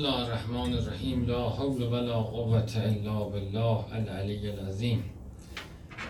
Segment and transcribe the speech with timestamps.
[0.00, 5.04] الله الرحمن الرحیم لا حول ولا قوة الا بالله العلی العظیم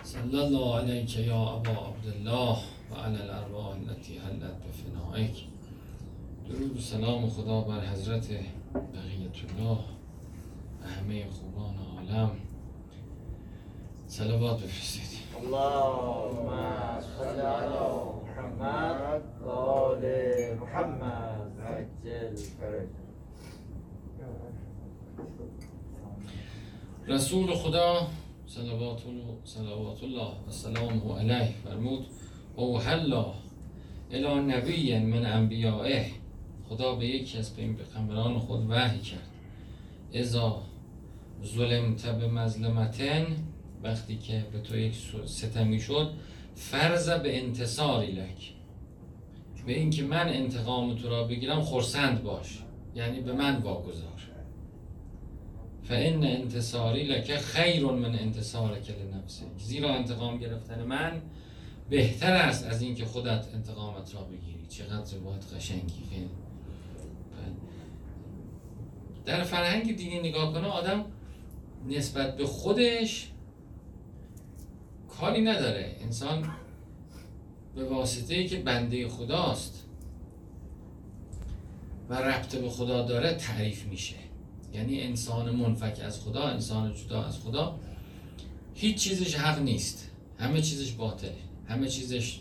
[0.03, 2.57] صلی الله علیک یا ابا عبدالله
[2.91, 5.35] و علی الارواح التي حلت بفنائک
[6.49, 8.27] درود و سلام خدا بر حضرت
[8.73, 9.79] بقیت الله
[10.81, 12.31] و همه خوبان عالم
[14.07, 16.49] صلوات بفرستید اللهم
[17.17, 17.89] صل على
[18.27, 20.03] محمد و آل
[20.61, 23.00] محمد عجل فرجهم
[27.07, 28.07] رسول خدا
[28.45, 32.05] صلوات الله و سلامه علیه فرمود
[32.55, 33.25] اوحلا
[34.11, 36.05] الى نبی من انبیائه
[36.69, 39.29] خدا به یکی از پیغمبران خود وحی کرد.
[40.13, 40.61] ازا
[41.43, 43.25] ظلمت به مظلمتن
[43.83, 44.93] وقتی که به تو یک
[45.25, 46.11] ستمی شد
[46.55, 48.53] فرض به انتصاری لک
[49.65, 52.59] به اینکه من انتقام تو را بگیرم خرسند باش.
[52.95, 54.30] یعنی به من واگذار.
[55.83, 61.21] فان انتصاری لک خیر من انتصارک لنفسک زیرا انتقام گرفتن من
[61.89, 64.67] بهتر است از اینکه خودت انتقامت را بگیری.
[64.69, 66.29] چقدر روایت قشنگی خیلی
[69.25, 71.05] در فرهنگ دینی نگاه کنه آدم
[71.89, 73.31] نسبت به خودش
[75.09, 75.95] کاری نداره.
[76.01, 76.49] انسان
[77.75, 79.87] به واسطه ای که بنده خداست
[82.09, 84.15] و ربط به خدا داره تعریف میشه.
[84.73, 87.79] یعنی انسان منفک از خدا انسان جدا از خدا.
[88.73, 90.11] هیچ چیزش حق نیست.
[90.37, 91.35] همه چیزش باطله.
[91.67, 92.39] همه چیزش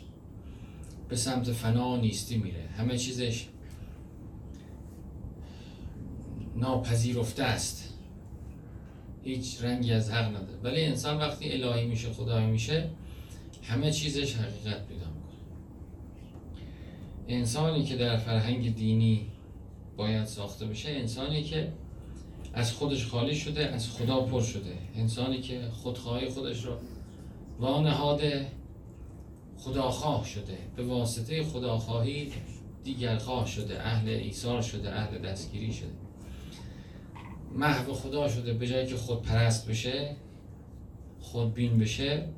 [1.09, 2.69] به سمت فنا نیستی میره.
[2.77, 3.47] همه چیزش
[6.57, 7.95] ناپذیرفته است.
[9.25, 10.59] هیچ رنگی از حق نداره.
[10.63, 12.91] ولی انسان وقتی الهی میشه خدایی میشه
[13.63, 15.31] همه چیزش حقیقت پیدا می‌کنه.
[17.29, 19.27] انسانی که در فرهنگ دینی
[19.97, 21.73] باید ساخته بشه انسانی که
[22.55, 24.79] از خودش خالی شده از خدا پر شده.
[24.95, 26.73] انسانی که خودخواهی خودش رو
[27.61, 28.47] وانهاده
[29.59, 30.59] خداخواه شده.
[30.77, 32.33] به واسطه خداخواهی
[32.85, 33.83] دیگر خواه شده.
[33.83, 35.91] اهل ایثار شده اهل دستگیری شده.
[37.55, 38.53] محو خدا شده.
[38.53, 40.17] به جایی که خود پرست بشه
[41.21, 42.29] خود بین بشه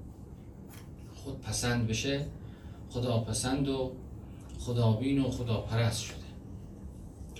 [1.14, 2.26] خود پسند بشه
[2.90, 3.92] خدا پسند و
[4.58, 6.16] خدا بین و خدا پرست شده.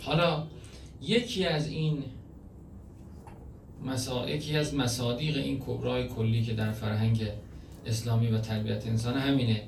[0.02, 0.46] حالا
[1.00, 2.04] یکی از این
[3.84, 4.30] مسا...
[4.30, 7.28] یکی از مصادیق این کبرای کلی که در فرهنگ
[7.86, 9.62] اسلامی و تربیت انسان همینه.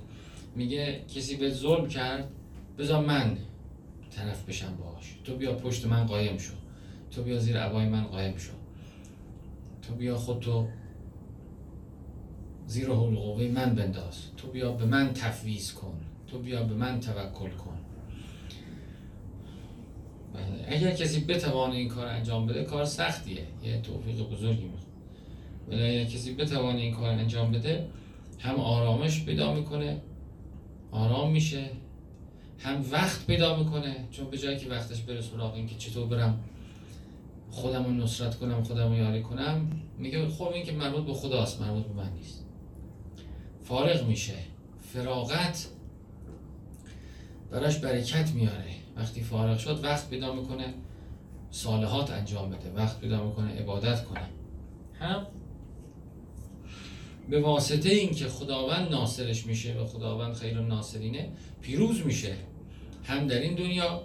[0.56, 2.30] میگه کسی به ظلم کرد
[2.78, 3.36] بذار من
[4.10, 6.52] طرف بشم باش تو بیا پشت من قایم شو.
[7.10, 8.52] تو بیا زیر عبای من قایم شو.
[9.82, 10.68] تو بیا خودتو
[12.66, 14.16] زیر حلقوه من بنداز.
[14.36, 16.00] تو بیا به من تفویض کن.
[16.26, 17.78] تو بیا به من توکل کن.
[20.68, 23.42] اگر کسی بتوانه این کار انجام بده کار سختیه.
[23.64, 24.92] یه توفیق بزرگی می‌خواد
[25.68, 27.88] ولی اگر کسی بتوانه این کار انجام بده
[28.38, 30.00] هم آرامش پیدا می‌کنه
[30.90, 31.70] آرام میشه
[32.58, 33.96] هم وقت پیدا می‌کنه.
[34.10, 36.40] چون به جایی که وقتش بره سراغ این که چطور برم
[37.50, 41.60] خودم رو نصرت کنم خودم رو یاری کنم میگه خب این که مربوط به خداست
[41.60, 42.44] مربوط به من نیست.
[43.64, 44.34] فارغ میشه.
[44.92, 45.66] فراغت
[47.54, 48.74] براش برکت میاره.
[48.96, 50.74] وقتی فارغ شد وقت پیدا می‌کنه
[51.50, 52.70] صالحات انجام بده.
[52.70, 54.28] وقت پیدا می‌کنه عبادت کنه.
[55.00, 55.26] هم؟
[57.30, 62.36] به واسطه اینکه خداوند ناصرش میشه و خداوند خیر ناصرینه پیروز میشه.
[63.04, 64.02] هم در این دنیا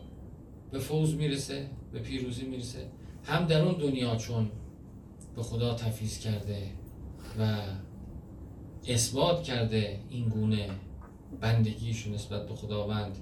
[0.71, 2.87] به فوز می‌رسه به پیروزی می‌رسه.
[3.23, 4.51] هم در اون دنیا چون
[5.35, 6.67] به خدا تفیز کرده
[7.39, 7.57] و
[8.87, 10.69] اثبات کرده این گونه
[11.41, 13.17] بندگیش نسبت به خداوند.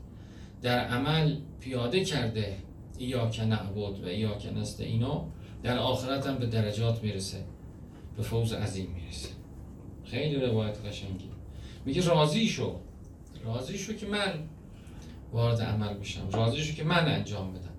[0.62, 2.58] در عمل پیاده کرده
[3.32, 5.26] که نعبد و که نست اینو
[5.64, 7.44] در آخرت هم به درجات می‌رسه
[8.18, 9.30] به فوز عظیم می‌رسه.
[10.06, 11.30] خیلی روایت قشنگی.
[11.86, 12.76] میگه راضی شو.
[13.46, 14.34] راضی شو که من
[15.34, 16.30] وارد عمل بشم.
[16.32, 17.74] راضی شو که من انجام بدم.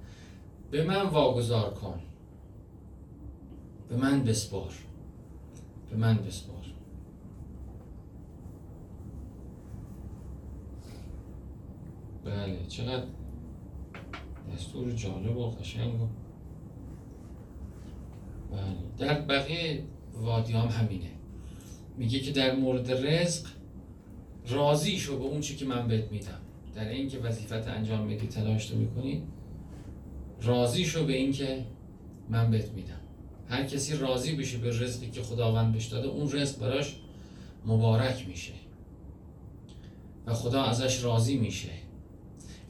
[0.71, 2.01] به من واگذار کن.
[3.89, 4.73] به من بسپار.
[5.91, 6.58] به من بسپار.
[12.29, 13.05] بله چقدر
[14.55, 16.07] دستور جالب و قشنگ و
[18.53, 21.11] بله در بقیه وادی هم همینه.
[21.97, 23.47] میگه که در مورد رزق
[24.49, 26.41] راضی شو به اون چی که من بهت میدم.
[26.75, 29.23] در این که وظیفت انجام میدی تلاش تو می‌کنی
[30.43, 31.65] راضی شو به این که
[32.29, 33.01] من بهت میدم.
[33.49, 36.97] هر کسی راضی بشه به رزقی که خداوند بهش داده اون رزق براش
[37.67, 38.53] مبارک میشه.
[40.27, 41.88] و خدا ازش راضی میشه.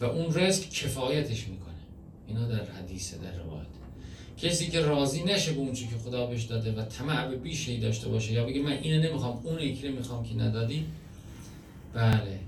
[0.01, 1.75] و اون رزق کفایتش می‌کنه.
[2.27, 3.67] اینا در حدیثه در روایت.
[4.37, 8.09] کسی که راضی نشه به اون که خدا بهش داده و طمع به بیشی داشته
[8.09, 10.87] باشه یا بگه من اینو نمی‌خوام اون یکی رو می‌خوام که ندادی
[11.95, 12.41] بله.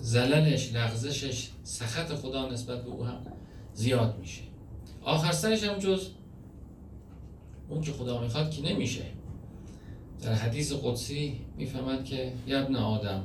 [0.00, 3.18] زللش لغزشش سخط خدا نسبت به او هم
[3.74, 4.42] زیاد میشه.
[5.02, 6.06] آخر سرش هم جز
[7.68, 9.02] اون که خدا می‌خواد که نمیشه.
[10.22, 13.24] در حدیث قدسی می‌فهمد که یبن آدم.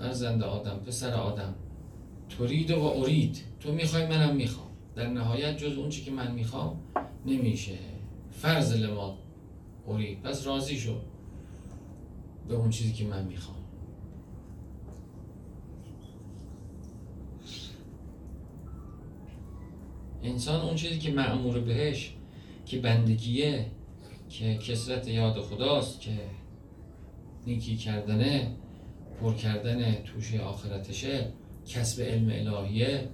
[0.00, 1.54] فرزند آدم پسر آدم.
[2.38, 3.44] ترید و ارید.
[3.60, 4.66] تو می‌خوای منم می‌خوام.
[4.94, 6.80] در نهایت جز اون چی که من می‌خوام
[7.26, 7.78] نمیشه.
[8.30, 9.18] فرض لما
[9.88, 10.22] ارید.
[10.22, 10.94] پس راضی شو.
[12.48, 13.56] به اون چیزی که من می‌خوام.
[20.22, 22.14] انسان اون چیزی که معمور بهش
[22.66, 23.66] که بندگیه
[24.28, 26.20] که کسرت یاد خداست که
[27.46, 28.56] نیکی کردنه
[29.20, 31.32] پر کردن توشه آخرتشه
[31.66, 33.08] کسب علم الهیه.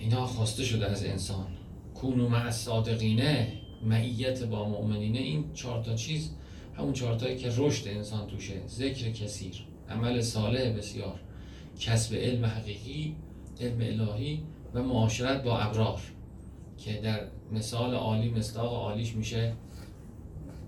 [0.00, 1.46] اینا خواسته شده از انسان.
[1.94, 3.52] کونو مع صادقینه
[3.84, 6.30] معیت با مؤمنینه این چهار تا چیز
[6.78, 8.66] همون چهار تایی که رشد انسان توشه.
[8.68, 9.54] ذکر کثیر
[9.88, 11.20] عمل صالح بسیار.
[11.80, 13.16] کسب علم حقیقی
[13.60, 14.42] علم الهی
[14.74, 16.00] و معاشرت با ابرار.
[16.78, 17.20] که در
[17.52, 19.52] مثال عالی مصداق عالیش میشه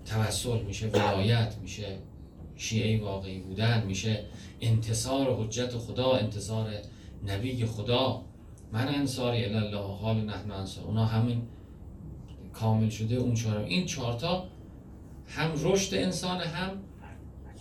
[0.04, 1.98] توسل میشه ولایت میشه
[2.56, 4.24] شیعه واقعی بودن میشه
[4.60, 6.70] انتصار حجت خدا انتصار
[7.26, 8.22] نبی خدا.
[8.72, 10.84] من انصاری الله حال نحن انصار.
[10.84, 11.42] اونا همین
[12.52, 14.44] کامل شده اون چهارم این چهارتا
[15.26, 16.70] هم رشد انسان هم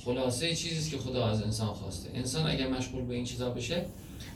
[0.06, 2.10] خلاصه چیزی که خدا از انسان خواسته.
[2.14, 3.86] انسان اگر مشغول به این چیزا بشه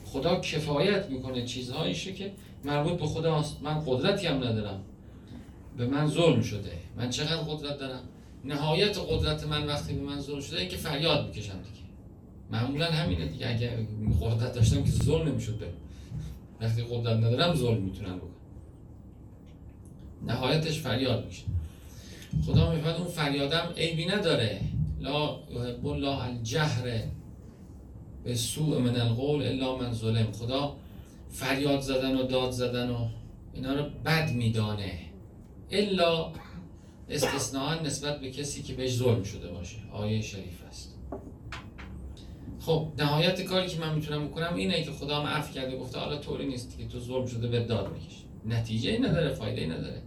[0.04, 2.32] خدا کفایت می‌کنه چیزهاییشه که
[2.64, 3.62] مربوط به خداست.
[3.62, 4.80] من قدرتی هم ندارم.
[5.76, 6.72] به من ظلم شده.
[6.96, 8.00] من چقدر قدرت دارم؟
[8.44, 11.86] نهایت قدرت من وقتی به من ظلم شده که فریاد می‌کشم دیگه.
[12.50, 13.48] معمولا همینه دیگه.
[13.48, 13.70] اگر
[14.20, 15.66] قدرت داشتم که ظلم نمی‌شد به
[16.60, 18.30] وقتی قدرت ندارم ظلم می‌تونم بکنم.
[20.26, 21.42] نهایتش فریاد میشه
[22.46, 24.60] خدا میفهد اون فریادم عیبی نداره.
[25.00, 27.02] لا یحب الله الجهر
[28.24, 30.32] به سوء من القول الا من ظلم.
[30.32, 30.76] خدا
[31.30, 33.08] فریاد زدن و داد زدن و
[33.54, 34.92] اینا رو بد میدانه.
[35.70, 36.32] الا
[37.08, 39.76] استثناء نسبت به کسی که بهش ظلم شده باشه.
[39.92, 40.94] آیه شریف است.
[42.60, 46.16] خب نهایت کاری که من می‌تونم بکنم اینه که خدا هم عفو کرده گفته حالا
[46.16, 48.24] طوری نیست که تو ظلم شده به داد بکش.
[48.46, 50.02] نتیجه ای نداره فایده ای نداره.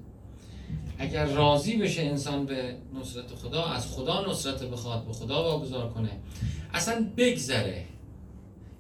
[0.97, 6.09] اگر راضی بشه انسان به نصرت خدا از خدا نصرت بخواد به خدا واگذار کنه.
[6.73, 7.85] اصلا بگذره.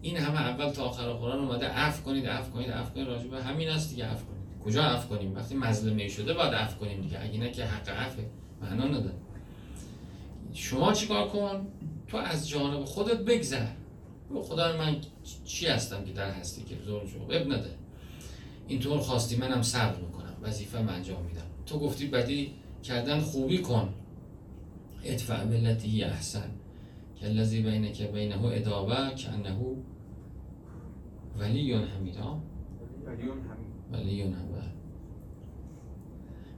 [0.01, 3.07] این همه اول تا آخر قرآن اومده عفو کنید عفو کنید عفو کنید.
[3.07, 4.25] راجع به همین است دیگه عفو
[4.65, 7.23] کجا عفو کنیم؟ وقتی مظلومه شده باید عفو کنیم دیگه.
[7.23, 8.21] اگه نه که حق عفو
[8.61, 9.15] معنا نداره.
[10.53, 11.67] شما چیکار کن؟
[12.07, 13.65] تو از جانب خودت بگذر.
[14.29, 14.95] بگو خدا من
[15.45, 17.75] چی هستم که در هستی که ظلم شو اب نداره
[18.67, 20.33] اینطور خواستی منم صبر می‌کنم.
[20.41, 21.41] وظیفه من انجام میدم.
[21.65, 22.53] تو گفتی بدی
[22.83, 23.93] کردن خوبی کن.
[25.03, 26.51] ادفع بلتی احسن.
[27.15, 29.55] که الذی بین که بینه ادابه که انه
[31.39, 32.41] ولی حمیدا
[33.05, 33.23] ولی
[33.93, 34.49] هم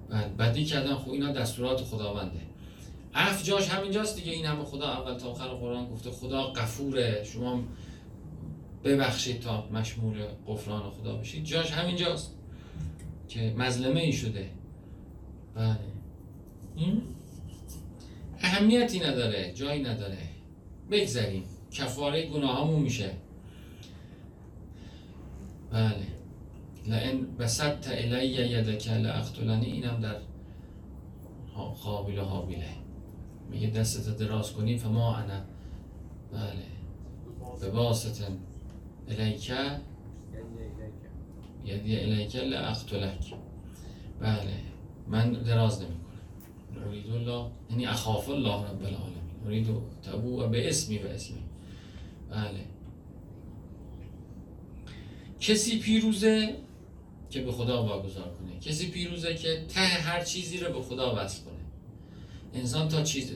[0.10, 2.42] بعد بدی کردن خوب اینا دستورات خداونده.
[3.14, 7.24] عف جاش همینجاست دیگه این همه خدا اول تا آخر قرآن گفته خدا غفوره.
[7.24, 7.64] شما
[8.84, 11.44] ببخشید تا مشمول غفران خدا بشید.
[11.44, 12.36] جاش همینجاست
[13.28, 14.50] که مظلمه ای شده.
[15.56, 15.78] بله.
[18.40, 20.18] اهمیتی نداره جایی نداره.
[20.92, 23.12] بگذاریم کفاره گناه همون میشه.
[25.72, 26.21] بله.
[26.86, 30.16] لئن بسطت الی یدک لاقتلنی اینم در
[31.84, 32.70] قابل و حابیله
[33.50, 35.42] میگه دستت دراز کنی فما انا.
[36.34, 36.72] بله.
[37.62, 38.38] به واسطن
[39.10, 39.52] الیک؟
[41.66, 43.34] یدی الیک لاقتلک
[44.20, 44.62] بله.
[45.08, 49.46] من دراز نمی کنم اريد الله یعنی اخاف الله رب العالمین.
[49.46, 49.68] اريد
[50.04, 51.44] تبوء به اسمی و اسمی.
[52.30, 52.66] بله.
[55.40, 56.56] کسی پیروزه
[57.32, 58.60] که به خدا واگذار کنه.
[58.60, 61.54] کسی پیروزه که ته هر چیزی رو به خدا وصل کنه.
[62.54, 63.32] انسان تا چیز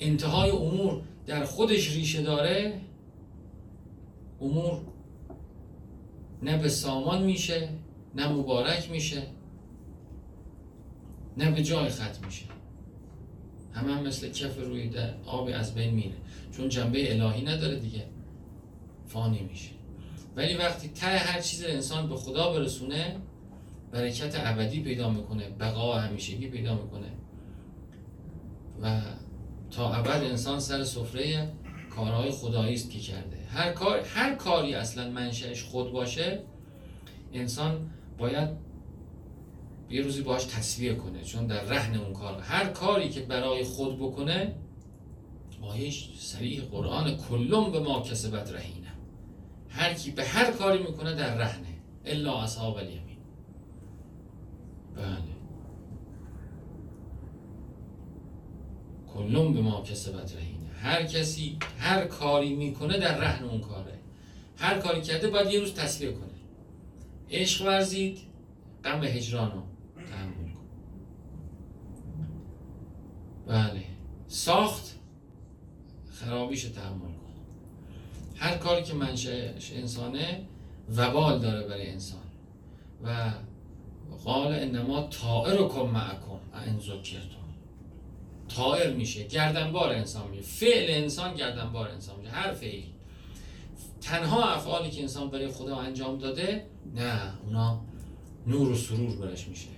[0.00, 2.80] انتهای امور در خودش ریشه داره
[4.40, 4.80] امور
[6.42, 7.68] نه به سامان میشه
[8.14, 9.22] نه مبارک میشه
[11.36, 12.44] نه به جای ختم میشه.
[13.72, 16.16] همه هم مثل کف روی در آب از بین میره.
[16.56, 18.04] چون جنبه الهی نداره دیگه.
[19.06, 19.73] فانی میشه.
[20.36, 23.16] ولی وقتی ته هر چیز انسان به خدا برسونه
[23.92, 27.08] برکت ابدی پیدا می‌کنه بقا همیشگی پیدا می‌کنه.
[28.82, 29.00] و
[29.70, 31.52] تا ابد انسان سر سفره
[31.90, 33.38] کارهای خدایی است که کرده.
[33.48, 36.42] هر کار هر کاری اصلا منشأش خود باشه
[37.32, 38.48] انسان باید
[39.90, 42.40] یه روزی باش تصویه کنه چون در رهن اون کار.
[42.40, 44.54] هر کاری که برای خود بکنه
[45.62, 48.93] آیش سریع قرآن کلم به ما کسبت رهینه.
[49.74, 53.18] هر کی به هر کاری می‌کنه در رهنه الا اصحاب الیمین.
[54.96, 55.34] بله.
[59.14, 60.68] کلم به ما کسبت رهینه.
[60.82, 63.98] هر کسی هر کاری می‌کنه در رهن اون کاره.
[64.56, 66.34] هر کاری کرده باید یه روز تصویه کنه.
[67.30, 68.18] عشق ورزید
[68.84, 69.62] غم هجران رو
[70.06, 70.66] تحمل کن.
[73.46, 73.84] بله.
[74.26, 74.98] ساخت
[76.10, 77.23] خرابیش تحمل کن.
[78.36, 80.46] هر کاری که منشأش انسانه
[80.96, 82.20] وبال داره برای انسان.
[83.04, 83.32] و
[84.24, 87.44] قال انما طائرکم معکم ان ذکرتم.
[88.48, 90.42] طائر میشه گردنبار انسان میشه.
[90.42, 92.94] فعل انسان گردنبار انسان میشه هر فعلی.
[94.00, 97.80] تنها افعالی که انسان برای خدا انجام داده نه اونا
[98.46, 99.68] نور و سرور برش میشه.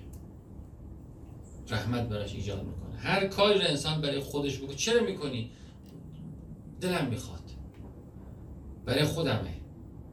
[1.68, 2.96] رحمت برش ایجاد می‌کنه.
[2.98, 5.50] هر کاری رو انسان برای خودش بکنه چرا می‌کنی؟
[6.80, 7.45] دلم می‌خواد.
[8.86, 9.54] برای خودمه.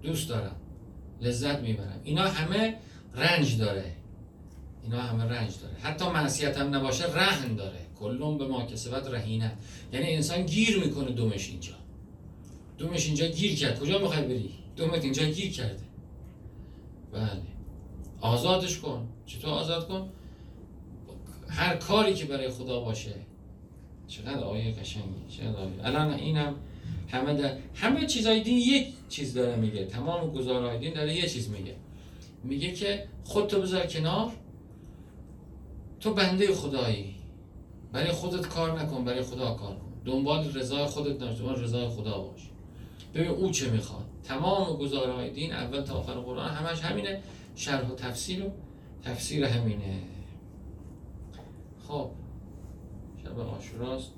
[0.01, 0.55] دوست دارم.
[1.21, 1.99] لذت می‌برم.
[2.03, 2.77] اینا همه
[3.15, 3.95] رنج داره.
[4.83, 5.75] اینا همه رنج داره.
[5.81, 7.79] حتی معصیت هم نباشه رهن داره.
[7.99, 9.51] کلون به ما کسبت رهینه.
[9.93, 11.73] یعنی انسان گیر می‌کنه دومش اینجا.
[12.77, 13.79] دومش اینجا گیر کرد.
[13.79, 15.83] کجا می‌خوای بری؟ دومت اینجا گیر کرده.
[17.13, 17.41] بله.
[18.21, 19.07] آزادش کن.
[19.25, 20.09] چطور آزاد کن؟
[21.49, 23.15] هر کاری که برای خدا باشه.
[24.07, 25.05] چقدر آیه قشنگی.
[25.29, 25.73] چقدر آیه.
[25.83, 26.55] الان اینم
[27.13, 29.85] همه در همه چیزای دین یک چیز داره میگه.
[29.85, 31.75] تمام گزارهای دین داره یه چیز میگه.
[32.43, 34.31] میگه که خودتو بذار کنار
[35.99, 37.15] تو بنده خدایی.
[37.91, 39.91] برای خودت کار نکن برای خدا کار کن.
[40.05, 42.49] دنبال رضای خودت نباش دنبال رضای خدا باش.
[43.13, 44.05] ببین او چه می‌خواد.
[44.23, 47.21] تمام گزارهای دین اول تا آخر قرآن همش همینه.
[47.55, 48.51] شرح و تفسیر و
[49.03, 49.99] تفسیر همینه.
[51.87, 52.09] خب
[53.23, 54.11] شب عاشوراست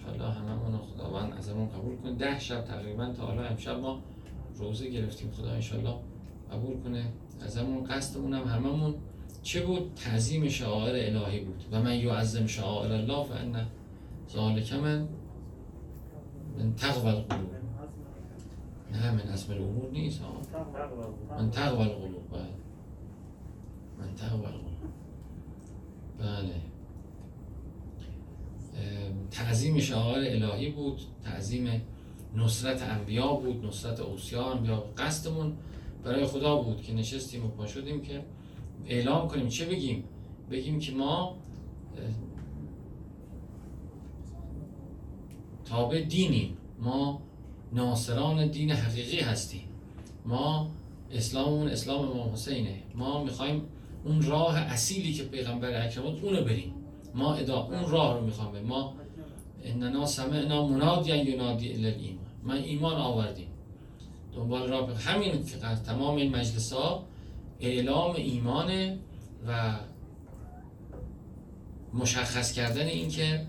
[0.00, 2.12] انشاءالله هممون خداوند ازمون قبول کنه.
[2.12, 4.02] ده شب تقریبا تا حالا امشب ما
[4.54, 5.30] روزه گرفتیم.
[5.30, 5.96] خدا انشاءالله
[6.52, 7.12] قبول کنه.
[7.40, 8.94] ازمون قصدمون هم هممون
[9.42, 11.64] چه بود؟ تعظیم شعائر الهی بود.
[11.72, 13.66] و من یعظم شعائر الله فان
[14.32, 15.08] ذالک من
[16.58, 17.50] من تقوى القلوب.
[18.92, 20.32] نه من اسم الامور نیست ها
[21.38, 22.54] من تقوى القلوب بله.
[23.98, 24.80] من تقوى القلوب.
[26.18, 26.54] بله.
[29.30, 31.82] تعظیم شعائر الهی بود تعظیم
[32.36, 35.52] نصرت انبیا بود نصرت اوسیا انبیا قصدمون
[36.04, 38.24] برای خدا بود که نشستیم و پا شدیم که
[38.86, 39.48] اعلام کنیم.
[39.48, 40.04] چه بگیم؟
[40.50, 41.36] بگیم که ما
[45.64, 46.56] تابع دینیم.
[46.78, 47.22] ما
[47.72, 49.68] ناصران دین حقیقی هستیم.
[50.24, 50.70] ما
[51.12, 52.82] اسلاممون اسلام امام حسینه.
[52.94, 53.62] ما می‌خوایم
[54.04, 56.74] اون راه اصیلی که پیغمبر اکرم بود اونو بریم.
[57.14, 58.94] ما ادا اون راه رو می‌خوام بریم ما
[59.64, 63.48] اننا سمعنا منادیا ینادی الی ایمان ما ایمان آوردیم.
[64.34, 67.04] دنبال راه همین که تمام این مجلس ها
[67.60, 68.98] اعلام ایمانه
[69.48, 69.74] و
[71.94, 73.46] مشخص کردن این که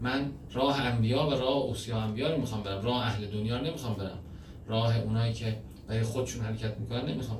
[0.00, 2.82] من راه انبیا و راه اوسیا انبیا رو می‌خوام برم.
[2.82, 4.18] راه اهل دنیا رو نمی‌خوام برم.
[4.66, 7.38] راه اونایی که برای خودشون حرکت می‌کنن نمی‌خوام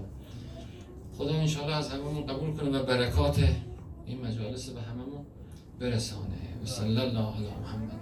[1.18, 3.48] خدا انشاءالله از هممون قبول کنه و برکات
[4.06, 5.07] این مجالس به هممون
[5.80, 7.99] برسانه صلى الله على محمد.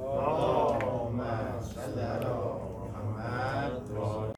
[0.00, 1.20] اللهم
[1.60, 2.32] صل على
[2.88, 4.32] محمد